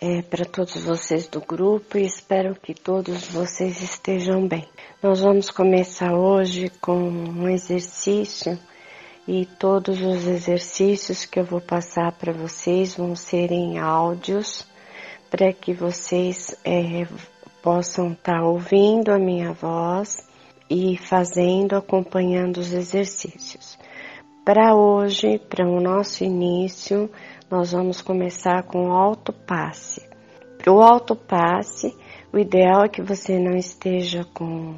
[0.00, 4.68] é, para todos vocês do grupo e espero que todos vocês estejam bem.
[5.02, 8.56] Nós vamos começar hoje com um exercício
[9.26, 14.64] e todos os exercícios que eu vou passar para vocês vão ser em áudios
[15.28, 17.06] para que vocês é,
[17.60, 20.16] possam estar tá ouvindo a minha voz
[20.70, 23.76] e fazendo, acompanhando os exercícios.
[24.44, 27.10] Para hoje, para o nosso início,
[27.50, 30.06] nós vamos começar com o alto passe.
[30.58, 31.96] Para o alto passe,
[32.30, 34.74] o ideal é que você não esteja com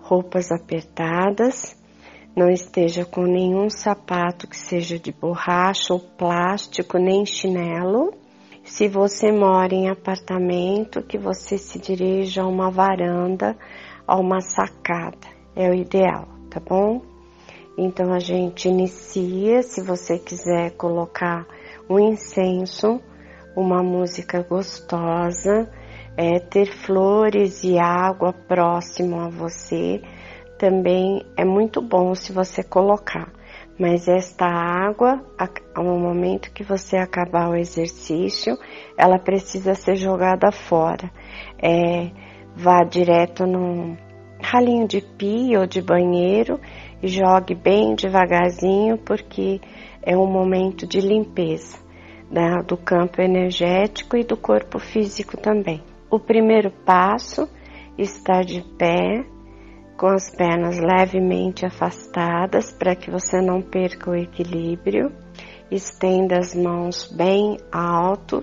[0.00, 1.76] roupas apertadas,
[2.34, 8.14] não esteja com nenhum sapato que seja de borracha ou plástico, nem chinelo.
[8.64, 13.56] Se você mora em apartamento, que você se dirija a uma varanda,
[14.06, 15.28] a uma sacada.
[15.54, 17.02] É o ideal, tá bom?
[17.76, 21.46] Então a gente inicia, se você quiser colocar
[21.88, 23.00] um incenso,
[23.54, 25.68] uma música gostosa,
[26.16, 30.00] é, ter flores e água próximo a você
[30.58, 33.30] também é muito bom se você colocar.
[33.78, 35.22] Mas esta água,
[35.74, 38.58] ao momento que você acabar o exercício,
[38.96, 41.10] ela precisa ser jogada fora.
[41.62, 42.10] É,
[42.54, 43.96] vá direto num
[44.40, 46.58] ralinho de pia ou de banheiro
[47.02, 49.60] e jogue bem devagarzinho, porque
[50.06, 51.84] é um momento de limpeza
[52.30, 55.82] né, do campo energético e do corpo físico também.
[56.10, 57.48] O primeiro passo
[57.98, 59.24] está de pé,
[59.96, 65.10] com as pernas levemente afastadas para que você não perca o equilíbrio.
[65.70, 68.42] Estenda as mãos bem alto,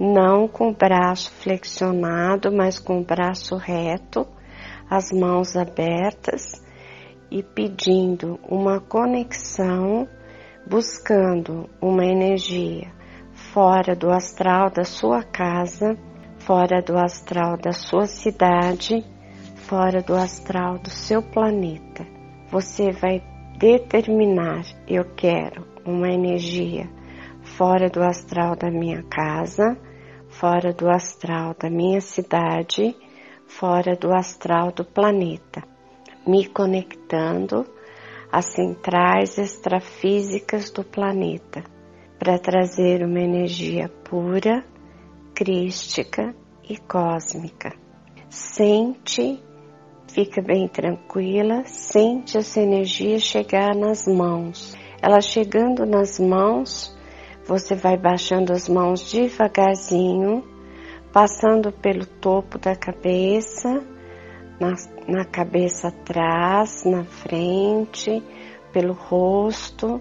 [0.00, 4.26] não com o braço flexionado, mas com o braço reto,
[4.90, 6.62] as mãos abertas
[7.30, 10.08] e pedindo uma conexão,
[10.66, 12.92] buscando uma energia
[13.52, 15.96] fora do astral da sua casa,
[16.38, 19.04] fora do astral da sua cidade,
[19.56, 22.06] fora do astral do seu planeta.
[22.50, 23.22] Você vai
[23.58, 26.88] determinar: eu quero uma energia
[27.42, 29.76] fora do astral da minha casa,
[30.28, 32.96] fora do astral da minha cidade,
[33.46, 35.74] fora do astral do planeta
[36.26, 37.66] me conectando
[38.34, 41.62] às centrais extrafísicas do planeta
[42.18, 44.64] para trazer uma energia pura,
[45.32, 46.34] crística
[46.68, 47.72] e cósmica.
[48.28, 49.40] Sente,
[50.08, 54.76] fica bem tranquila, sente essa energia chegar nas mãos.
[55.00, 56.92] Ela chegando nas mãos,
[57.46, 60.42] você vai baixando as mãos devagarzinho,
[61.12, 63.80] passando pelo topo da cabeça,
[64.60, 64.74] na,
[65.08, 68.22] na cabeça atrás, na frente,
[68.72, 70.00] pelo rosto,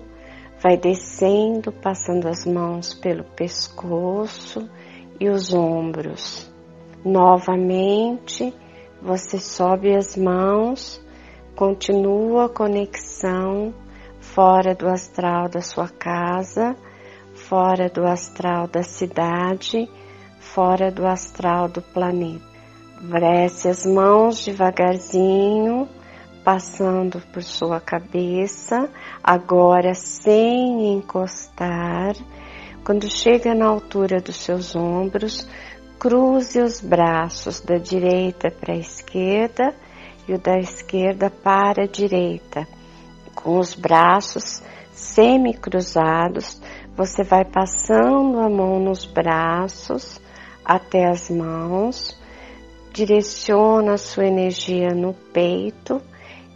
[0.59, 4.69] vai descendo, passando as mãos pelo pescoço
[5.19, 6.52] e os ombros.
[7.03, 8.53] Novamente,
[9.02, 11.03] você sobe as mãos,
[11.56, 13.74] continua a conexão
[14.20, 16.75] fora do astral da sua casa,
[17.34, 19.90] fora do astral da cidade,
[20.40, 22.53] fora do astral do planeta.
[23.06, 25.90] Desce as mãos devagarzinho,
[26.41, 28.90] passando por sua cabeça,
[29.22, 32.16] agora sem encostar.
[32.86, 35.46] Quando chega na altura dos seus ombros,
[36.00, 39.75] cruze os braços da direita para a esquerda
[40.25, 42.66] e o da esquerda para a direita.
[43.35, 46.62] Com os braços semi-cruzados,
[46.96, 50.22] você vai passando a mão nos braços
[50.64, 52.22] até as mãos
[52.94, 56.00] direciona a sua energia no peito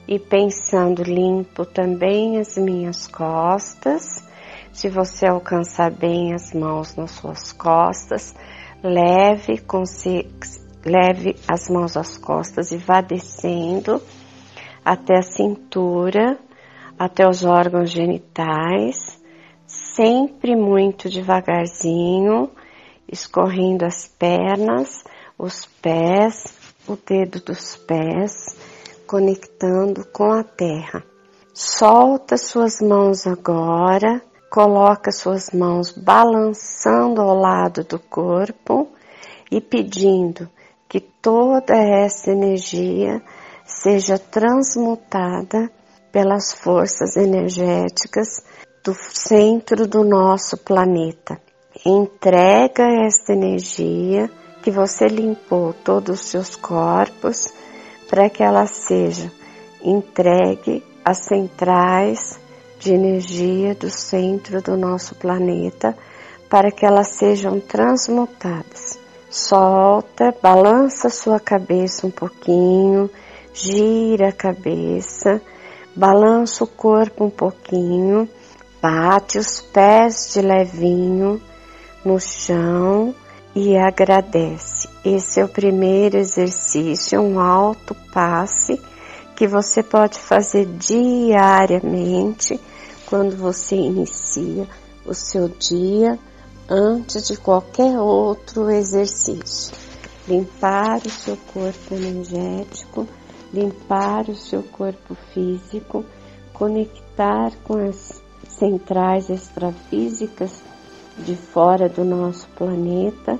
[0.07, 4.23] e pensando limpo também as minhas costas.
[4.71, 8.35] Se você alcançar bem as mãos nas suas costas,
[8.83, 9.59] leve,
[10.85, 13.99] leve as mãos às costas e vá descendo
[14.85, 16.37] até a cintura,
[16.99, 19.19] até os órgãos genitais,
[19.65, 22.51] sempre muito devagarzinho,
[23.11, 25.03] escorrendo as pernas
[25.37, 26.45] os pés,
[26.87, 28.55] o dedo dos pés,
[29.05, 31.03] conectando com a terra.
[31.53, 38.87] Solta suas mãos agora, coloca suas mãos balançando ao lado do corpo
[39.51, 40.49] e pedindo
[40.89, 43.21] que toda essa energia
[43.65, 45.69] seja transmutada
[46.11, 48.43] pelas forças energéticas
[48.83, 51.39] do centro do nosso planeta.
[51.85, 54.31] Entrega esta energia
[54.67, 57.53] que você limpou todos os seus corpos
[58.09, 59.31] para que ela seja
[59.81, 62.37] entregue às centrais
[62.77, 65.97] de energia do centro do nosso planeta
[66.49, 68.99] para que elas sejam transmutadas.
[69.29, 73.09] solta, balança sua cabeça um pouquinho,
[73.53, 75.41] gira a cabeça,
[75.95, 78.27] balança o corpo um pouquinho,
[78.81, 81.41] bate os pés de levinho
[82.03, 83.15] no chão
[83.57, 84.87] e agradece.
[85.03, 88.79] Esse é o primeiro exercício, um alto passe
[89.35, 92.59] que você pode fazer diariamente
[93.07, 94.67] quando você inicia
[95.03, 96.19] o seu dia
[96.69, 99.75] antes de qualquer outro exercício.
[100.27, 103.07] Limpar o seu corpo energético,
[103.51, 106.05] limpar o seu corpo físico,
[106.53, 110.66] conectar com as centrais extrafísicas
[111.19, 113.39] de fora do nosso planeta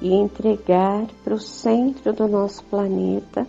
[0.00, 3.46] e entregar para o centro do nosso planeta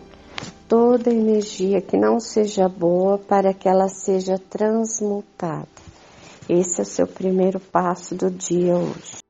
[0.67, 5.67] toda energia que não seja boa para que ela seja transmutada.
[6.49, 9.26] Esse é o seu primeiro passo do dia hoje.